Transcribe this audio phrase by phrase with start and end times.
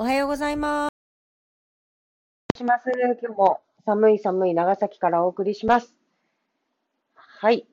[0.00, 0.88] おはようございま
[2.54, 2.58] す。
[2.58, 2.84] します。
[3.20, 5.92] 今日も寒い寒い長崎からお送りします。
[7.16, 7.66] はい。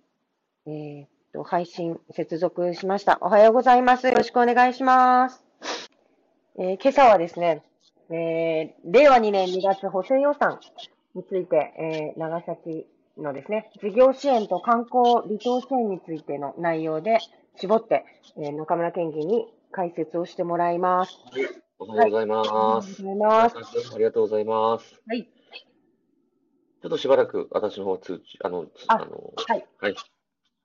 [0.66, 3.20] えー、っと、配信接続しました。
[3.22, 4.08] おはようございます。
[4.08, 5.44] よろしくお願いします。
[6.58, 7.62] えー、今朝はですね、
[8.10, 10.60] えー、令和2年2月補正予算
[11.14, 12.88] について、えー、長崎
[13.20, 17.20] のですね、事業支援と観光離島支援についての内容で
[17.58, 18.04] 絞って、
[18.38, 21.20] えー、中村県議に解説をしてもらいます。
[21.78, 22.50] はい、おはようございます。
[22.50, 23.96] はい、おはようございます。
[23.96, 25.02] ありがとうございます。
[25.06, 25.24] はい。
[25.24, 29.66] ちょっとしばらく私の方通知、あの、あの、はい。
[29.82, 29.96] はい。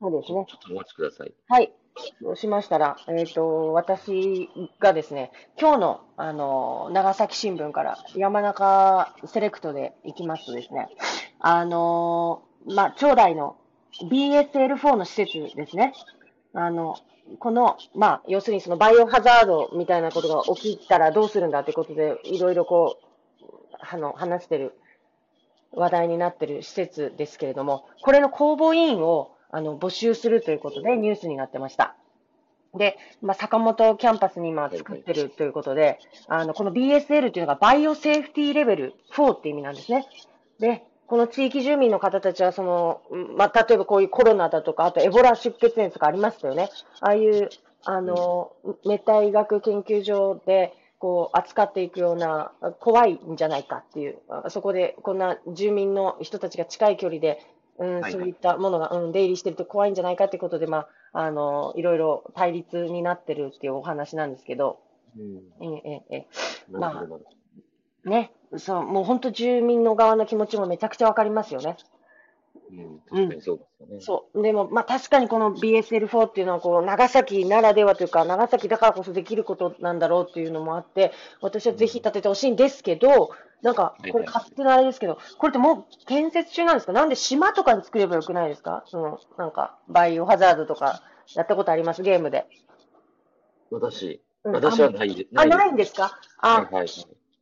[0.01, 0.47] そうですね。
[0.49, 1.35] ちょっとお待ちください。
[1.49, 1.73] はい。
[2.23, 4.49] そうしましたら、えっ、ー、と、私
[4.79, 10.89] がですね、今日の、あの、長崎新聞から山中セレクトで行きますとですね、
[11.41, 13.57] あの、まあ、町内の
[14.09, 15.93] BSL4 の施設ですね。
[16.55, 16.97] あの、
[17.39, 22.99] この、まあ、要するにそのバイオハザードみたいなことが起きたらどうするんだってことで、いろいろこ
[23.43, 23.47] う、
[23.79, 24.75] あの、話してる、
[25.73, 31.97] 話題になってる施設ですけれども、これの公募委員を、あの、募集するということでニュースになってました。
[32.75, 40.07] で、まあ、坂本キャンパスに今作ってるということで、あの、この BSL っていうのがバイオセーフティーレベル4って意味なんですね。
[40.61, 43.03] で、この地域住民の方たちは、その、
[43.37, 46.69] まあ、例えばこういうコロナだとか、あとエボラ出血熱とかありましたよね。
[47.01, 47.49] ああいう、
[47.83, 48.53] あの、
[48.87, 54.19] 熱帯医学研究所で、こう、扱っていくような、怖いんじゃないかっていう、
[54.51, 57.45] そこでこんな住民の人たちが近い距離で、
[57.81, 64.79] うん、そういったものが、うん、出入りしてると怖いんじゃないかっていうことで、まあ、あの、いろいろ対立になってるっていうお話なんですけど、
[65.19, 66.27] うん、ええ、ええ、
[66.71, 67.05] ま
[68.05, 71.77] あ、ね、そう、もう本当住民の側の気持ちもめちゃくちゃわかりますよね。
[72.71, 74.01] うん、確かにそうですよね。
[74.01, 74.43] そう。
[74.43, 83.31] でも、まあ確かにこの BSL4 っていうのは、こう、長崎ならではというか、長崎だからこそできることなんだろうっていうのもあって、私はぜひ立ててほしいんですけど、
[83.63, 86.93] なんか、これ勝手なあれですけど、これってもう建設中なんですか？
[86.93, 88.85] なんで島とかに作ればよくないですか？
[88.87, 91.03] その、なんか、バイオハザードとか、
[91.35, 92.03] やったことあります？
[92.03, 92.47] ゲームで。
[93.71, 95.29] 私、私はないです。
[95.37, 96.19] あ、ないんですか？
[96.39, 96.89] あ、はい、はい。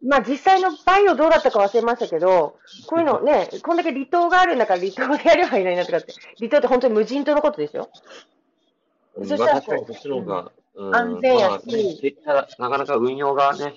[0.04, 7.90] まあ実際のバイオどうだったか忘れましたけど、こういうのね、こんだけ離島があるんだから離島でやればいいのになとかって、離島って本当に無人島のことですよ。
[9.16, 13.74] そしたら、そっちの方が、うん、安全やし、まあ、なかなか運用がね、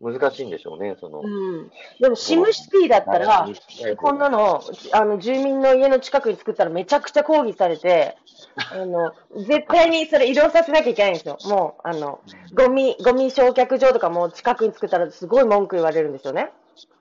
[0.00, 1.20] 難しいんでしょうね、その。
[1.20, 1.70] うん。
[2.00, 3.48] でも、シムシティだったら、
[3.96, 4.62] こんなの、
[4.92, 8.16] あの、住民の家の近くに作ったらめちゃくちゃ抗議されて、
[8.72, 11.38] あの、絶対にそれ移動させなきゃいけないんですよ。
[11.46, 12.20] もう、あの、
[12.54, 16.52] ゴミ、ゴミ焼却場とかも近くに作ったらすごい文句言われるんですよね。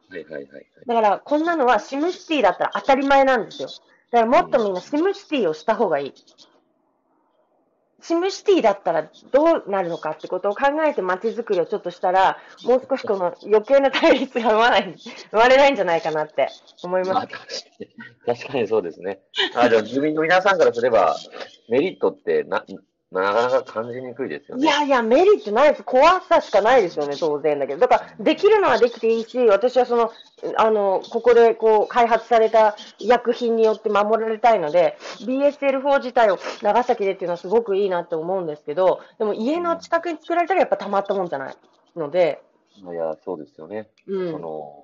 [0.10, 0.66] はいはいはい、はい。
[0.86, 3.70] だから、こんなのはシムシティだったら当たり前なんですよ。
[4.12, 6.14] だからもっとみんなシムシティをした方がいい。
[8.04, 14.96] シムシティだったらどうなるのかってことを考えて街づくりをちょっとしたら、もう少しこの余計な対立が生まない、
[15.32, 16.50] 生まれないんじゃないかなって
[16.84, 17.28] 思います。
[18.26, 19.22] 確かにそうですね。
[19.56, 21.16] あでも住民の皆さんからすれば、
[21.70, 22.66] メリットってな、
[23.22, 24.64] なかなか感じにくいですよね。
[24.64, 25.84] いやいや、メリットないです。
[25.84, 27.80] 怖さしかないですよね、当然だけど。
[27.80, 30.12] だから、できるのはできていいし、私はその、
[30.58, 41.56] あの、ここでこう、開発された薬品によって守られたいので、BSL4 自体を長崎でっていうのはすごくいいなって思うんですけど、でも家の近くに作られたらやっぱたまったもんじゃない
[41.96, 42.42] ので。
[42.78, 43.90] いや、そうですよね。
[44.08, 44.32] うん。
[44.32, 44.84] その、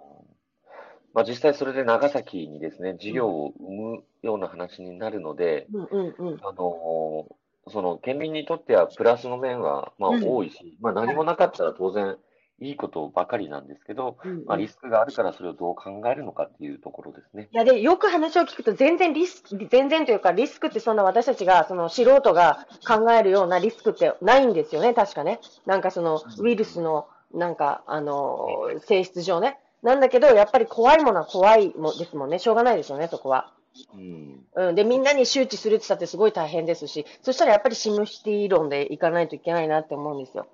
[1.13, 7.28] まあ、実際それで長崎にですね、事業を生むような話になるので、うんうんうん、あの、
[7.69, 12.18] その県民にとってはプラスの面はまあ多いし、うん、まあ何もなかったら当然
[12.62, 17.50] いいことばかりなんですけど、うんうん、まあ、リスクがあるからそれをどう考えるのかっていうところですね。
[17.52, 25.40] いやで、よく話を聞くと全然リスク、全然というかリスクってそんな私たちが、その素人が考えるようなリスクってないんですよね、確かね。
[25.66, 28.47] なんかそのウイルスの、なんか、あの、
[28.81, 29.58] 性質上ね。
[29.81, 32.40] なんだけど、やっぱり怖いものは怖いもですもんね。
[32.40, 33.53] しょうがないですよね、そこは。
[33.94, 40.47] うん、うん、で、みんなに周知するって言ったってすごい大変ですし、そしたらやっぱりシムシティ論でいかないといけないなって思うんですよ。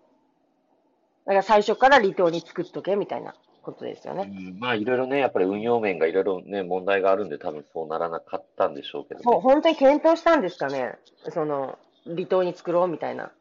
[1.26, 4.32] だから最初から離島に作っとけみたいなことですよね。
[4.32, 10.96] うん、まあいろいろね、やっぱり運用面がいろいろね、問題があるんで多分そうならなかったんでしょうけど、ね、そう、本当に検討したんですかね。
[11.34, 13.32] その、離島に作ろうみたいな。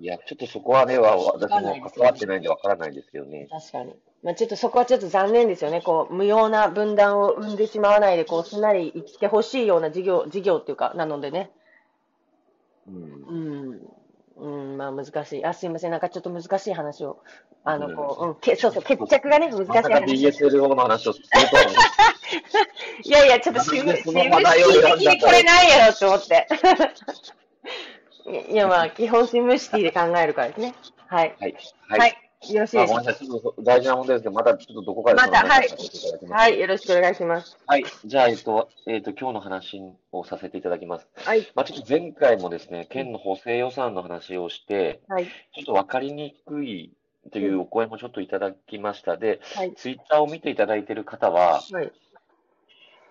[0.00, 3.48] いや、ちょっとそこはね、私も関わってないんでわからないんですけどね。
[3.50, 3.94] 確かに。
[4.22, 5.82] まあ、ちょっとそこはちょっと残念ですよね。
[5.82, 11.50] こう、無用な分断を生んでしまわないで、こう、すんなり生きてほしいような事業、事業っていうか、なのでね。
[12.88, 13.02] うん。
[13.28, 13.80] うん。
[14.36, 15.44] うん、まあ難しい。
[15.44, 15.90] あ、すいません。
[15.90, 17.22] なんかちょっと難しい話を。
[17.62, 20.14] あの、こう、うん、けそうそう、決着がね、難しい話。
[20.14, 23.08] BSL の話をすると。
[23.08, 24.30] いやいや、ちょっとしぶ、しぶ的に
[25.20, 26.46] これないやろって思って。
[28.26, 30.74] いや、まあ、基本シムシティで考えるからですね。
[31.06, 31.36] はい。
[31.40, 31.56] はい。
[31.88, 32.00] はい。
[32.00, 32.86] はいよろしいですか。
[32.86, 35.68] ごめんなさい、ちょっと大事な問題ですけど、またちょっとどこかでまた、はい。
[36.30, 37.58] はい、よろしくお願いします。
[37.66, 41.06] はい、じゃあ、えっと、えっと、今日の話をさせていただきます。
[41.16, 41.46] はい。
[41.54, 45.26] まあ、ちょっと前回もですね、県の補正予算の話をして、はい。
[45.26, 46.94] ちょっとわかりにくい
[47.30, 49.18] というお声もちょっといただきました。
[49.18, 51.92] で、はい、ツイッターを見ていただいている方は、はい。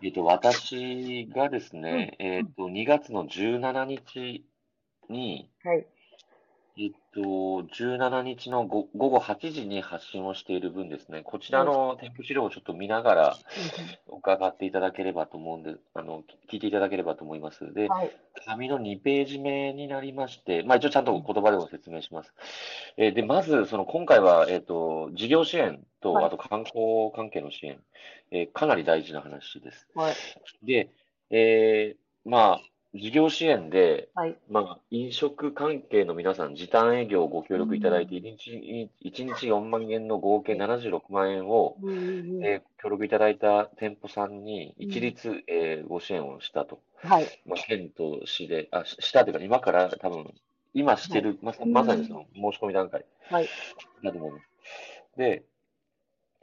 [0.01, 4.43] えっと、私がですね、うん、えっと、2月の17日
[5.09, 5.85] に、はい。
[6.81, 13.37] えっと、17日の午後8時に発信をしている分ですね、こちらの添付資料をちょっと見ながら
[14.07, 17.73] 伺っていただければと思うんで、あの、聞いていただければと思います。
[17.73, 18.11] で、はい、
[18.45, 22.33] 紙の2ページ目になりまして、まあ一応ちゃんと言葉でも説明します。
[22.95, 27.81] えー、で、まず、その今回は、えっ、ー、と、事業支援と、あと観光関係の支援、
[28.31, 29.85] えー、かなり大事な話です。
[29.95, 30.15] はい、
[30.63, 30.91] で、
[31.29, 32.61] えー、まあ、
[32.95, 34.35] 事業支援で、はい。
[34.49, 46.79] まあ、飲食関係の皆さん、時短営業をご協力いただいて、1日、1日4万円の合計76万円を、えー、協力いただいた店舗さんに一律、うん、えー、ご支援をしたと。
[47.03, 47.41] はい。
[47.45, 50.33] まあ、県と市で、あ、したというか、今から多分、
[50.73, 53.05] 今してる、はい、まさまさにその申し込み段階。
[53.29, 53.47] はい。
[54.03, 54.43] だと思います。
[55.15, 55.43] で、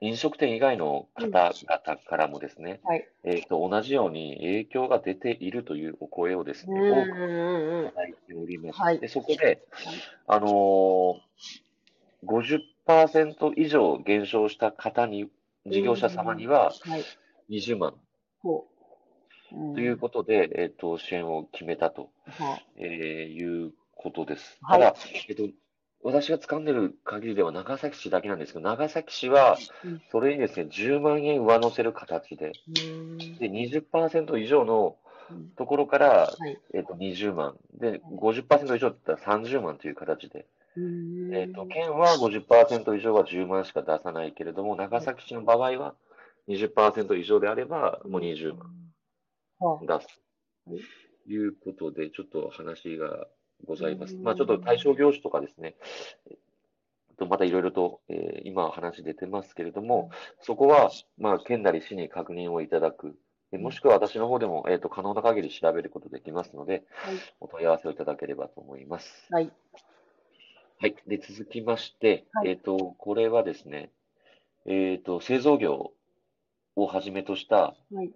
[0.00, 3.08] 飲食店以外の方々からもですね、はい。
[3.24, 7.12] えっと、同じように影響が出ているというお声をですね、多くい
[7.90, 8.78] ただいております。
[8.78, 8.98] はい。
[8.98, 9.62] で、そこで、
[10.26, 11.18] あのー、
[12.86, 15.30] 50%以上減少した方に、
[15.66, 16.72] 事業者様には、
[17.48, 17.94] 20万。
[19.74, 22.10] ということで、えっ、と、支援を決めたと、
[22.76, 24.58] えー、いうことです。
[24.68, 24.94] ただ、
[25.28, 25.48] えっ、と、
[26.02, 29.58] 私が掴んでる限りでは長崎市だけなんですけど、長崎市は、
[30.12, 32.52] それにですね、10万円上乗せる形で、
[33.40, 34.96] で、20%以上の
[35.56, 36.32] ところから、
[36.74, 37.56] えっ、と、20万。
[37.74, 40.46] で、50%以上だったら30万という形で、
[41.32, 45.94] えっ、と、県は50%以上は10万しか出さないけれども、長崎市の場合は
[46.48, 48.70] 20%以上であれば、もう20万
[49.86, 50.20] 出す。
[51.24, 53.26] ということで、ちょっと話が
[53.64, 54.16] ございます。
[54.16, 55.76] まあ、ちょっと対象業種とかですね、
[57.24, 60.10] またいろいろと、えー、今話出てますけれども、
[60.42, 63.16] そこは、まあ、県なり市に確認をいただく。
[63.52, 69.26] もしくは私の方でも、えっ、ー、と、可能な限り調べることできますので、はい、お問い合わせをいただければと思います。
[69.30, 69.50] はい。
[70.78, 70.96] はい。
[71.06, 73.92] で、続きまして、はい、えっ、ー、と、これはですね、
[74.66, 75.92] えっ、と、製造業
[76.74, 78.12] をはじめとした、はい、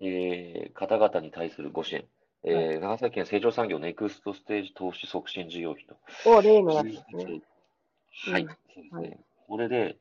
[0.00, 2.04] え方々に対するご支援。
[2.44, 5.96] えー、長崎県成長産業ネクストステージ投資促進事業費と。
[6.26, 7.24] お、例のやつですね。
[7.24, 9.20] はい、そうですね。
[9.48, 9.96] これで、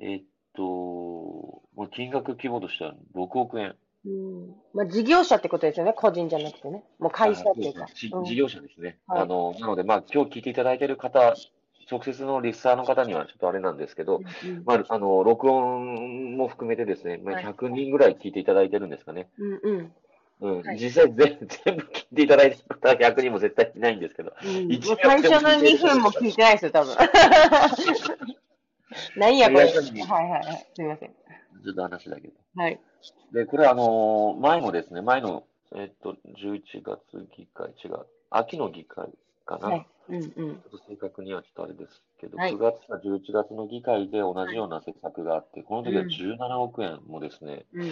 [0.00, 3.74] えー、っと、まあ、金額規模としては6億円。
[4.06, 4.54] うん。
[4.74, 5.92] まあ、事業者ってことですよね。
[5.92, 6.84] 個人じゃなくてね。
[6.98, 7.80] もう会社っていうか。
[7.80, 8.98] うね、事業者ですね。
[9.06, 11.34] はい、あの、なので、まあ、今日聞いていただいている方、
[11.90, 19.28] 直接のリスターの方にはちょっとあれなんですけど、うん、まあ、あの、録音も含めてですね、まあ、100人ぐらい聞いていただいてるんですかね。
[19.38, 19.92] うんうん。
[20.44, 24.34] うん、はい、実際全全部聞いていただいた方100人も絶対いないんですけど。
[24.44, 24.68] うん、
[25.02, 26.94] 最初の2分も聞いてないですよ、多分。
[29.16, 29.60] 何やこれ。
[29.64, 29.76] はいはい
[30.30, 30.66] はい。
[30.74, 31.14] すみません。
[31.64, 32.34] ずっと話だけど。
[32.56, 32.78] はい。
[33.32, 37.00] で、これあのー、前もですね、前の、えっと、11月
[37.36, 39.08] 議会、違う、秋の議会
[39.46, 39.68] かな。
[39.68, 39.86] はい。
[40.10, 40.24] うんうん。
[40.24, 40.42] ちょ
[40.76, 47.90] っと正確にはちょっとあれですけど、はい、9月か11月の議会で同じような施策があって、この時は17億円もですね、うん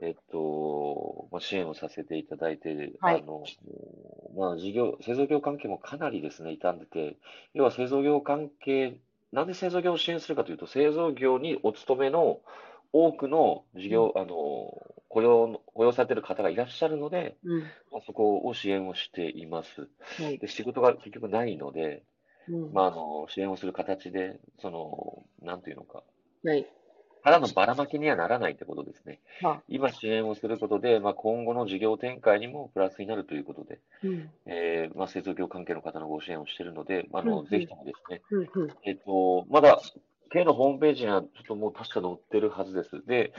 [0.00, 3.44] えっと、まあ、支援をさせていただいて、はい、あの、
[4.36, 7.16] まあ、事業、製造業関係もかなりですね、傷んでて、
[7.54, 9.00] 要は製造業関係、
[9.32, 12.40] なんで製造業を支援するかというと、製造業にお勤めの
[12.92, 14.70] 多くの事業、うん、あの、
[15.08, 19.88] 雇用、雇用されている方がいらっしゃるので、うん、まあ、そこを支援をしています。
[20.22, 22.04] はい、で仕事が結局ないので、
[22.48, 26.04] うん、まあ、あの、支援をする形で、その、なんていうのか、
[26.44, 26.66] はい、
[27.24, 29.20] ただのばらまきにはならないってことですね。
[29.42, 39.80] はあ、今支援をすることで、まあ、今後の事業展開にもプラスになるということで、うん、えー、まあ、製造業関係の方のご支援をしているので、あの、うん、ぜひともですね、うん、えっ、と、まだ
[40.30, 43.02] K のホームページにはちょっともう確か載ってるはずです。
[43.06, 43.32] で、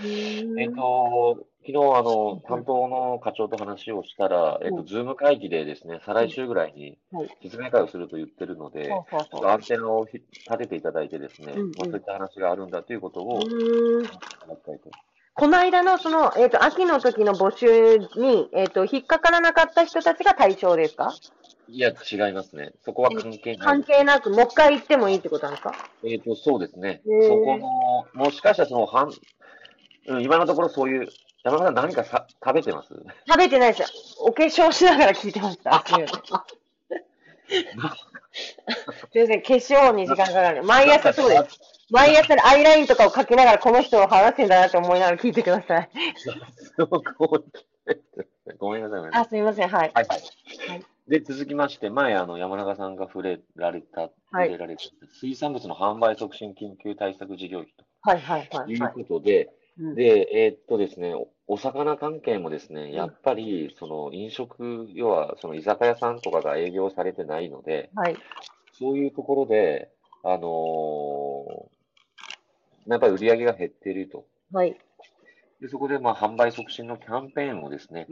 [0.57, 6.97] えっ、と、昨日あの、担当の課長と話をしたら、えっ、と、ズーム会議でですね、再来週ぐらいに
[7.43, 8.91] 説明会をすると言ってるので、
[9.43, 10.21] アンテナを立
[10.57, 13.39] てていただいてですね、まあ、そういった話があるんだということを、
[15.39, 21.13] この間のその、えっ、ー、と、秋の時の募集に、えっ、ー、と、引っかからなかった人たちが対象ですか？
[21.71, 22.71] いや、違いますね。
[22.83, 23.67] そこは関係ない。
[23.67, 25.73] 関係なく、もう一回行ってもいいってことなんですか？
[26.03, 27.01] えっ、ー、と、そうですね。
[27.05, 29.11] そこの、もしかしたらその、はん、
[30.07, 31.07] うん、今のところそういう、
[31.43, 32.89] 山田さん何かさ食べてます？
[33.27, 33.87] 食べてないですよ。
[34.19, 35.83] お化粧しながら聞いてました。
[35.87, 36.05] すい
[39.21, 40.63] ません、化粧に時間かかる。
[40.63, 41.59] 毎朝そうです。
[41.91, 45.89] 毎朝アイラインとかを描きながら、この人を話してんだなって思いながら聞いてください。
[48.57, 49.09] ごめんなさい。
[49.13, 49.69] あ、すみません。
[49.69, 49.91] はい。
[49.93, 50.21] はい、はい。
[51.09, 54.83] で、続きまして、前、あの、山中さんが触れられた、触れられた、
[55.19, 57.83] 水産物の販売促進緊急対策事業費と。
[58.01, 58.71] はいはいはい。
[58.71, 59.49] いうことで、
[59.95, 61.15] で、えー、っとですね、
[61.47, 68.15] お魚関係もですね、やっぱり、その飲食、要は、その居酒屋さんとかが営業されてないので、はい、
[68.73, 69.89] そういうところで、
[70.23, 74.25] あのー、やっぱり売り上げが減っていると。
[74.53, 74.77] はい。
[75.59, 78.07] でそこで、まあ、販売促進のキャンペーンをですね、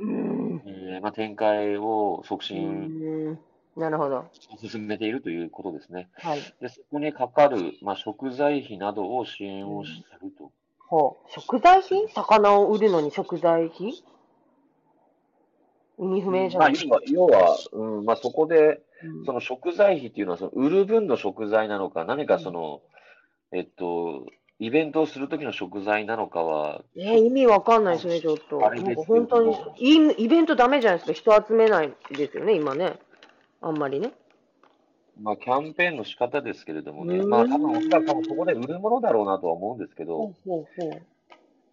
[0.98, 3.38] えー、まあ、展開を促進
[3.76, 4.26] なるほど。
[4.60, 6.10] 進めているということですね。
[6.16, 6.42] はい。
[6.60, 10.52] で、そこにかかる、まあ、食材費などを支援をすると。
[10.80, 11.32] ほう。
[11.32, 12.08] 食材費？
[12.08, 14.04] 魚を売るのに食材費？
[16.00, 18.82] 意味不明じゃない、まあ、要は、うん、まあ、そこで、
[19.26, 22.82] その食材費っていうのは、その売る分の食材なのか、何かその、
[23.52, 24.26] えっと、
[24.60, 26.82] イベントをするときの食材なのかは。
[26.96, 28.66] えー、意味わかんないですね、ちょっと。
[28.66, 31.32] あれです本当にイ、イベントダメじゃないですか。
[31.38, 32.98] 人集めないですよね、今ね。
[33.62, 34.14] あんまりね。
[35.22, 37.24] まあ、キャンペーンの仕方ですけれどもね。
[37.24, 40.18] まあ、多分、おそらくそこで売るものだろうなとは思うんですけど。
[40.18, 41.02] ほうほうほう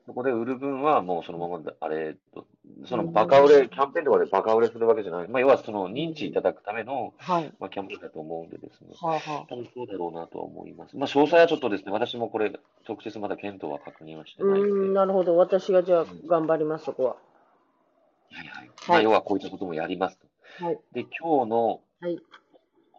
[0.06, 2.46] そこで売る分はもうそのままで、あれと、
[2.86, 5.28] そのバカ売れ、キャンペーンとかでバカ売れするわけじゃない。
[5.28, 8.88] まあ、要はその認知いただくための、はい、まあ、キャンペーンだと思うんでですね。
[9.00, 10.96] はあはあ、多分そうだろうなとは思います。
[10.96, 12.52] まあ、詳細はちょっとですね、私もこれ、
[12.86, 14.60] 直接まだ検討は確認はしてない。
[14.60, 15.38] うん、なるほど。
[15.38, 17.10] 私がじゃあ頑張ります、そこは。
[17.10, 18.70] はいはい。
[18.88, 20.64] まあ、要はこういったこともやりますと。
[20.66, 20.78] はい。
[20.92, 21.80] で、今日の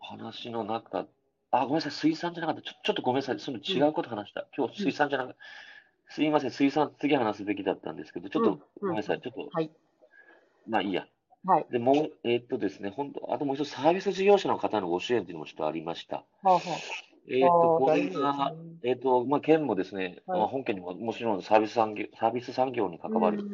[0.02, 1.06] 話の中、
[1.52, 2.62] あ、ごめんなさい、水産じゃなかった。
[2.64, 3.40] ちょちょっとごめんなさい。
[3.40, 4.42] その違うこと話した。
[4.42, 5.40] うん、今日水産じゃなかった。
[6.10, 9.72] すいません、水産、次話すべきだったんですけど、ちょっと、ごめんなさい、ちょっと、はい。
[10.68, 11.08] まあいいや。
[11.46, 11.66] はい。
[11.72, 16.18] で、もう、えー、っとですね、本当あともう一つ、サービス事業者の方のご支援というのもちょっとありました。
[16.18, 16.62] はあはあ、
[17.28, 23.48] えー、っと、これが、えー、っと、まあ、県もですね、はい、本県にももちろんサービス産業、サービス産業に関わる、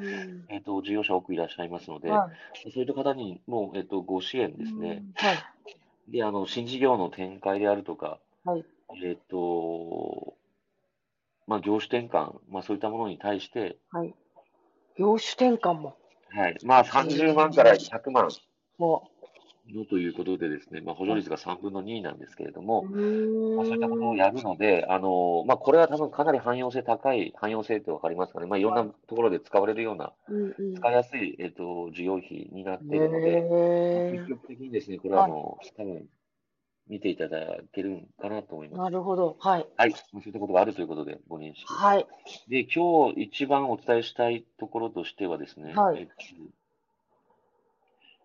[0.50, 2.30] えっと、事業者多くいらっしゃいますので、は
[2.66, 5.04] い、そういった方にも、えっと、ご支援ですね。
[5.16, 5.38] はい。
[6.12, 8.66] で、あの、新事業の展開であるとか、はい。
[9.04, 10.36] えっと、
[11.52, 14.16] まあ、業種転換、まあ、そういったものに対して、はい。
[14.98, 15.98] 業種転換も。
[16.30, 16.58] はい。
[16.64, 18.30] まあ、30万から100万。
[18.80, 28.48] のということでですね、まあ、補助率が3分の2なんですけれども、まあ、そういったことをやるので、あの、まあ、これは多分かなり汎用性高い、汎用性ってわかりますかね。
[28.48, 30.14] まあ、いろんなところで使われるような、
[30.78, 36.08] 使いやすい、えっと、事業費になっているので、積極的にですね、これはあの、多分、
[36.92, 37.40] 見ていただ
[37.72, 38.82] けるかなと思います。
[38.82, 39.38] なるほど。
[39.40, 39.68] はい。
[39.78, 39.92] はい。
[39.94, 41.64] そういったことがあるということで、ご認識。
[41.66, 42.06] はい。
[42.50, 46.10] で、今日一番お伝えしたいところとしてはですね、はい。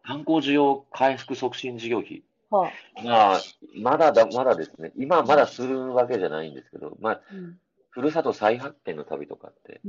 [0.04, 2.24] 観光需要回復促進事業費。
[2.50, 3.40] はあ、まあ、
[3.76, 7.58] まだだ、まだですね、今まだするわけじゃないんですけど、まあ、うん、
[7.90, 9.80] ふるさと再発見の旅とかって、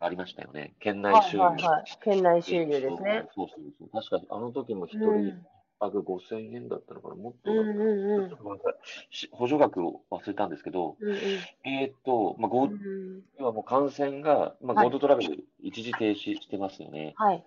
[0.00, 0.74] ありましたよね。
[0.80, 1.44] 県内収入。
[1.44, 3.28] はいはいはい、県内収入ですね。
[3.36, 3.88] そうそうそう。
[3.92, 5.34] 確かに、あの時も一人、
[5.84, 11.18] 額5000円だったのかな、もっとだったうんうん、ごめんなさい、補助額を忘れたんですけど、うんうん、
[11.64, 17.14] えっ、と、まあ、ご、うん、要はもう感染が、まあ、ゴールドトラベル一時停止してますよね。
[17.16, 17.44] はい。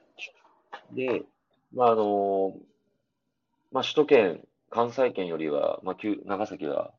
[0.92, 1.24] で、
[1.74, 2.54] まあ、あの、
[3.72, 6.92] まあ、首都圏、関西圏よりは、まあ、長崎は、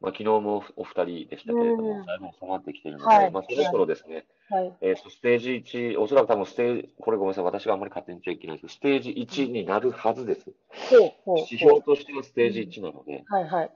[0.00, 10.52] まあ、昨日もお二人でしたけれども、だいぶ収まってきているので、はい、まあ、そろそろですね、はい、えー、とステージ1、おそらく多分ステージ、これごめんなさい、私があんまり勝手に言っちゃいけないですけど、ステージ1になるはずです。
[11.26, 13.70] 指標としてはステージ1なので、はいはい。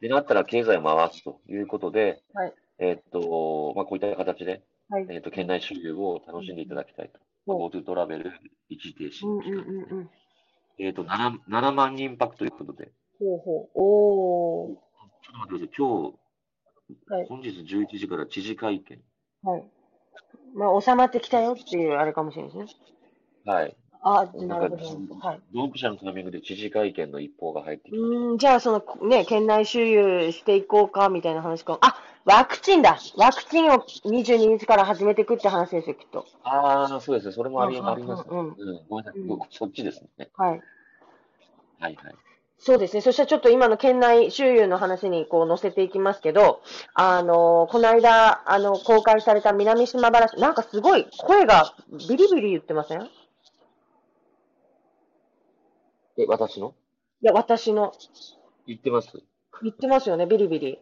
[0.00, 7.18] でなったら経済を回すということで、はい、えっ、と、まあ、こういった形で、はい、えっ、と、県内収入を楽しんでいただきたいと。
[7.46, 8.32] GoTo トラベル
[8.68, 9.26] 一時停止。
[9.26, 10.10] うんうんうんうん、
[10.78, 12.92] えっ、と7、7万人泊ということで。
[13.18, 13.68] ほうほう。
[13.74, 14.87] おー。
[15.28, 15.86] ちょっと待ってください。
[15.86, 16.12] 今
[17.08, 18.98] 日、はい、本日11時から知事会見。
[19.42, 19.64] はい。
[20.54, 22.74] まあ、収まってきたよっていうあれかもしれないですね。
[23.44, 23.76] はい。
[24.00, 25.14] あ、なるほど。
[25.16, 25.40] はい。
[25.52, 27.98] ドンピシャのタイミングで知事会見の一報が入ってきて。
[27.98, 31.78] うん、じゃあ、その、ね、県内周遊していこうか、みたいな話か。
[31.82, 36.26] あ、ワクチンだワクチンを22日から始めていくって話ですよ、きっと。
[36.44, 37.32] ああ、そうですね。
[37.32, 38.56] それもあり,、あります、うん、うん。
[38.88, 40.28] ごめんなさい、うん、そっちですね。
[40.36, 40.62] はい。
[41.80, 42.14] はいはい。
[42.60, 43.00] そうですね。
[43.02, 46.60] そしたらちょっと今の県内周遊の話にこう載せていきますけど、
[46.92, 51.72] あの、この間、あの、公開された南島原市、なんかすごい声が
[52.08, 53.08] ビリビリ言ってません？
[56.18, 56.74] え、私の？
[57.22, 57.92] いや、私の。
[58.66, 59.22] 言ってます
[59.62, 60.78] 言ってますよね、ビリビリ。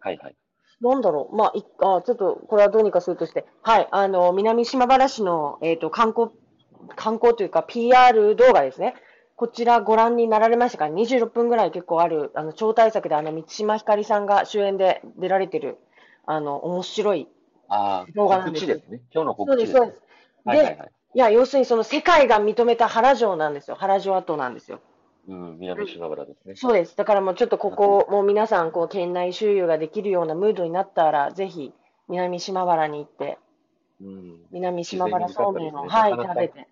[0.00, 0.36] はいはい。
[0.80, 1.36] なんだろう。
[1.36, 3.46] まあ、いあちょっと、これはどうにかするとして。
[3.62, 3.88] はい。
[3.92, 6.30] あの、南島原市の、えっ、ー、と、観光、
[6.96, 8.94] 観光というか PR 動画ですね。
[9.36, 15.78] こちらご覧になられましたか ?26 分ぐらい結構ある、あの、超大作で、あの、満島ひかりさんが主演で出られてる、
[16.24, 17.28] あの、面白い
[18.14, 19.00] 動画なんですですね。
[19.12, 19.78] 今日の告知です、ね。
[19.78, 20.02] そうです、そうです。
[20.44, 23.76] で、はいはいはい、いや、要するにその世界が認めた原城なんですよ。
[23.76, 24.80] 原城跡なんですよ。
[25.26, 26.54] うん、南島原ですね。
[26.54, 26.96] そうです。
[26.96, 31.72] だからもうちょっとここ、もう皆さん、こう、県内周遊ができるようなムードになったら、ぜひ、
[32.08, 33.38] 南島原に行って、
[34.00, 36.68] うん、南島原そうめんを、はい、食べて。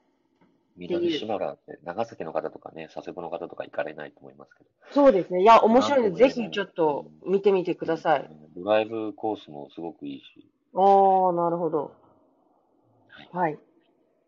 [0.77, 4.71] 南島原って、長崎の方とかね、佐世保の方とか行かれないと思いますけど。
[4.93, 5.43] そうですね。
[5.43, 8.31] いや、面白いので、ぜひちょっと見てみてください。
[8.57, 10.25] ドライブコースもすごくいいし。
[10.75, 11.93] ああ、なるほど。
[13.09, 13.29] はい。
[13.33, 13.59] はい。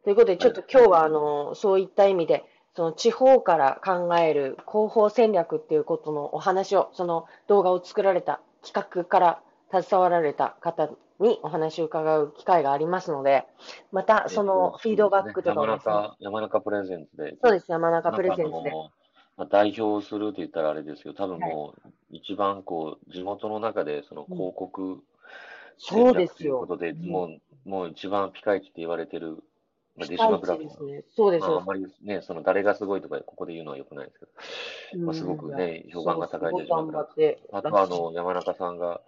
[0.04, 2.44] ということで、ちょっと今日は、あの、そういった意味で、
[2.76, 13.44] その地方から考える広報戦略っていうことのお話を、その動画を作られた企画から携わられた方にお話を伺う機会がありますので、
[13.92, 17.36] またそのフィードバックとかも、ね、山中、山中プレゼンツで。
[17.42, 18.72] そうです、山中プレゼンツで。
[19.36, 25.02] まあ、代表すると言ったらあれですけど、多分もう、一番こう、地元の中でその広告
[25.78, 29.53] 戦略ということで、もう、もう一番ピカイチって言われてるまあ、
[29.96, 31.04] 出島クラブですね。
[31.14, 34.26] そうです、まあ、あんまりね、その誰がすごいとか、ここで言うのはよくないですけ
[34.96, 37.38] ど、まあ、すごくね、評判が高い出島クラブ。
[37.52, 39.00] あとあの、山中さんが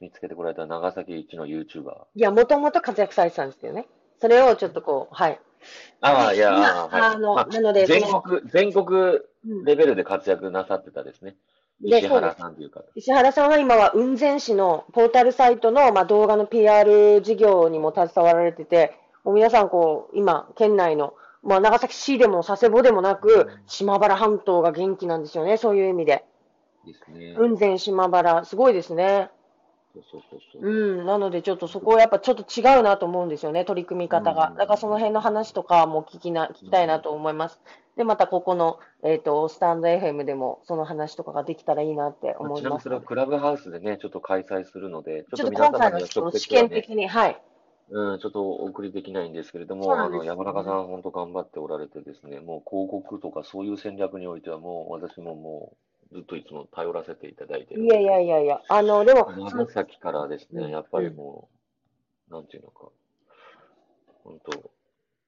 [0.00, 2.06] 見つけてこられた長崎一の YouTuber。
[2.14, 3.86] いや、もともと活躍されてたんですけどね。
[4.20, 5.40] それをちょっとこう、はい。
[6.00, 9.20] ああ、いや、あはい、あの、まあ、なので、全国、全国
[9.64, 11.36] レベルで活躍なさってたですね。
[11.84, 12.82] 石原さんというか。
[12.94, 26.24] 石原さんは今は雲仙市のポータルサイトの、まあ、動画の PR 事業にも携わられてて、もう皆さんこう、今、県内の、まあ、長崎市でも佐世保でもなく、島原半島が元気なんですよね、そういう意味で。
[26.86, 27.34] ですね。
[27.36, 29.30] 雲仙島原、すごいですね。
[29.94, 30.62] そうそうそうそう。
[30.62, 34.54] うん、なのでちょっとそこはやっぱちょっと違うなと思うんですよね、取り組み方が。
[34.56, 37.60] だからその辺の話とかも聞きな、聞きたいなと思います。
[37.96, 42.60] で、またここの、えっ、ー、と、スタンド FM でもその話とかができたらいいなって思います。
[42.62, 47.40] ちなみにそれはクラブハウスでね、ちょっと開催するので、ちょっと今回の試験的に、はい。
[47.94, 55.76] うん、ちょっとお送りできないんですけれども、あの、山中さん、本当頑張っておられてですね、もう広告とかそういう戦略においては、もう私もも
[56.10, 61.50] う、ずっといつも頼らせていただいてるいやいやいやいや、あの、でも、長崎からですね、やっぱりも
[62.30, 62.88] う、なんていうのか、
[64.24, 64.70] 本当、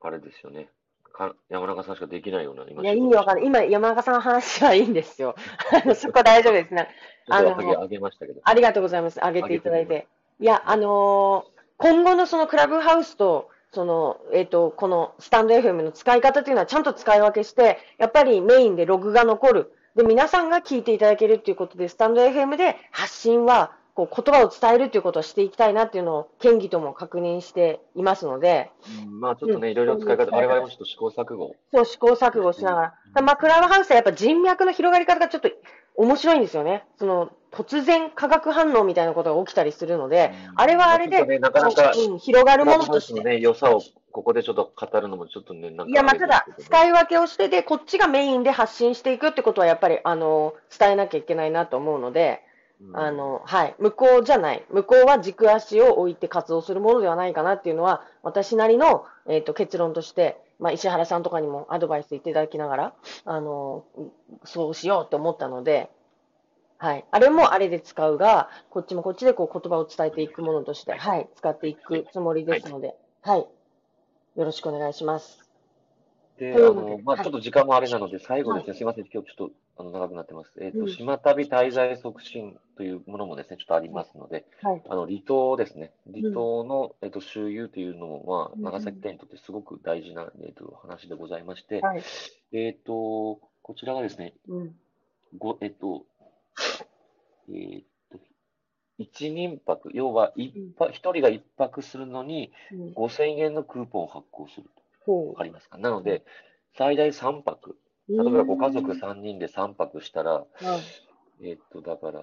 [0.01, 0.71] あれですよね。
[1.13, 2.83] か山中さんしかできないような、今。
[2.83, 3.47] いや、意味わかんない。
[3.47, 5.35] 今、山中さんの話はいいんですよ。
[5.97, 6.89] そこ大丈夫ですね。
[7.29, 8.41] あの、あげましたけど。
[8.43, 9.23] ありがとうございます。
[9.23, 10.09] あげていただいて。
[10.41, 19.73] いや、あのー今後のそのクラブハウスと、その、えっ、ー、と、このスタンド FM の使い方というのはちゃんと使い分けして、やっぱりメインでログが残る。
[19.97, 28.71] で、皆さんが聞いていただけるっていうことで、スタンド FM で発信は、こう、言葉を伝えるっていうことをしていきたいなっていうのを、県議とも確認していますので。
[29.05, 31.55] うん、まあ、ちょっとね、うん、いろいろ使い方、我々もちょっと試行錯誤。
[31.73, 33.23] そう、試行錯誤しながら。
[33.23, 35.49] まあ、クラブハウスはやっぱ人脈の広がり方がちょっと
[35.97, 36.85] 面白いんですよね。
[36.99, 43.23] その、突然化学反応みたいなことが起きたりするので、うん、あれはあれで、ね、なかなか、うん、広がるものとして。
[43.23, 52.41] ね、良さをここでちょっと語るのもちょっとね、いや、まあ、ただ、使い分けをしてで、こっちがメインで発信していくってことは、やっぱり、あの、伝えなきゃいけないなと思うので、
[52.81, 53.75] うん、あの、はい。
[53.79, 54.65] 向こうじゃない。
[54.71, 63.85] 向こうは軸足を置いて活動するものではないかなっていうのは、私なりの、えっ、ー、と、結論として、まあ、石原さんとかにもアドバイスいただきながら、あの、
[64.45, 65.91] そうしようと思ったので、
[66.85, 67.05] はい。
[67.11, 73.39] あれもあれで使うが、こっちもこっちでこう言葉を伝えていくものとして、はい、使っていくつもりですので、はい。
[73.39, 75.39] よろしくお願いします。
[76.39, 80.53] で、あの、まあ、ちょっと時間もあれなので、最後ですね、すみません、今日ちょっと、あの、長くなってます。
[80.61, 84.83] えっ、と、島旅滞在促進というものもですね、ちょっとありますので、はい。
[84.87, 92.03] あの、離島ですね、離島の、えっ、と、周遊というのも、まあ、長崎県にとってすごく大事な、えっ、と、話でございまして、はい。
[92.53, 94.75] えっ、と、こちらがですね、うん。
[95.39, 96.05] ご、えっ、と、
[97.49, 98.19] えー、っと、
[98.99, 102.53] 一人泊、要は一泊、一人が一泊するのに、
[102.95, 104.67] 5000円のクーポンを発行する
[105.07, 105.29] と。
[105.29, 105.79] わかりますか？
[105.79, 106.25] なので、
[106.77, 107.77] 最大3泊。
[108.09, 110.45] 例えばご家族3人で3泊したら、
[111.43, 112.21] えー、っと、だから、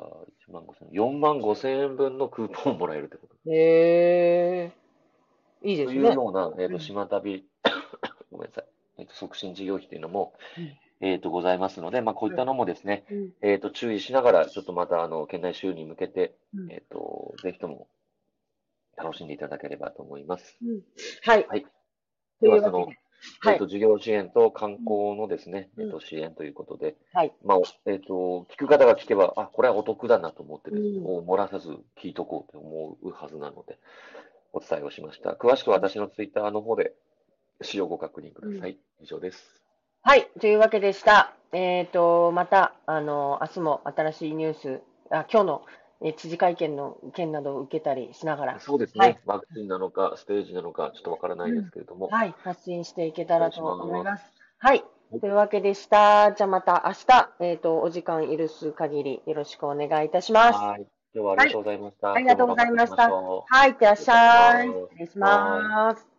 [0.50, 3.36] 1万5000円、4万5000円分のクーポンをもらえるってこと。
[3.52, 5.68] へえー。
[5.68, 5.94] いいですね。
[5.94, 7.46] というような、えー、っと、島旅、
[8.32, 8.66] ごめんなさい。
[9.00, 10.34] えっと、促進事業費というのも、
[11.02, 17.88] えっ、と、ございますので、まあ、こういったのもですね、うん、えっ、と、注意しながら、ちょっとまた、あの、県内収に向けて、うん、えっ、と、ぜひとも、
[18.98, 20.58] 楽しんでいただければと思います。
[20.62, 20.82] うん、
[21.24, 21.48] はい。
[21.48, 21.66] はい。
[22.40, 22.88] では、その、
[23.48, 27.34] えっ、と、事業支援と観光のですね、えっ、と、支援ということで、はい。
[27.44, 33.80] まあ、えっ、と、聞く方が聞けば、あ、これはお得だなと思ってですね、もう漏らさず聞いとこうと思うはずなので、
[34.54, 35.32] お伝えをしました。
[35.32, 36.94] 詳しく私のツイッターの方で、
[37.64, 38.80] 使用ご確認ください。
[39.00, 39.61] 以上です。
[40.04, 41.34] はい、というわけでした。
[41.52, 45.62] えっ、ー、と、また、あの、明日も新しいニュース、あ今日の、
[46.04, 48.60] え知事会見の件などを受けたりしながら。
[48.60, 54.24] そうですね、はい、ワクチンなのか、ステージなのか、ちょっとわからないですけれども、うん、はい、発信していけたらと思います。
[54.58, 54.84] はい。
[55.20, 56.32] というわけでした。
[56.32, 60.58] じゃあまた明日、えっ、ー、と、お時間許す限りよろしくお願いいたします。
[60.58, 60.88] はい。
[61.14, 62.08] 今日はありがとうございました。
[62.08, 63.12] はい、ありがとうございました。
[63.12, 64.68] はい、いってらっしゃい。
[64.68, 66.11] 失礼します。